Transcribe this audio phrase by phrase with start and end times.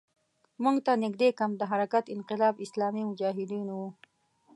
[0.63, 3.89] موږ ته نږدې کمپ د حرکت انقلاب اسلامي مجاهدینو وو.